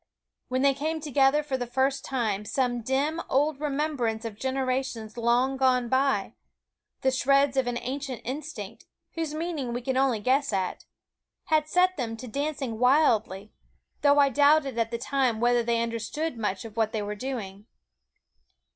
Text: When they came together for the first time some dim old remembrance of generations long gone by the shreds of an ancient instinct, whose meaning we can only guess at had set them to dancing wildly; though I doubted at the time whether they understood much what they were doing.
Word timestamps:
When 0.47 0.63
they 0.63 0.73
came 0.73 0.99
together 0.99 1.43
for 1.43 1.57
the 1.57 1.67
first 1.67 2.03
time 2.03 2.43
some 2.43 2.81
dim 2.81 3.21
old 3.29 3.59
remembrance 3.61 4.25
of 4.25 4.35
generations 4.35 5.15
long 5.15 5.57
gone 5.57 5.89
by 5.89 6.33
the 7.01 7.11
shreds 7.11 7.55
of 7.55 7.67
an 7.67 7.77
ancient 7.79 8.23
instinct, 8.25 8.87
whose 9.11 9.35
meaning 9.35 9.73
we 9.73 9.81
can 9.83 9.97
only 9.97 10.19
guess 10.19 10.51
at 10.53 10.85
had 11.53 11.67
set 11.67 11.97
them 11.97 12.17
to 12.17 12.27
dancing 12.27 12.79
wildly; 12.79 13.53
though 14.01 14.17
I 14.17 14.29
doubted 14.29 14.79
at 14.79 14.89
the 14.89 14.97
time 14.97 15.39
whether 15.39 15.61
they 15.61 15.79
understood 15.83 16.35
much 16.35 16.63
what 16.63 16.93
they 16.93 17.03
were 17.03 17.13
doing. 17.13 17.67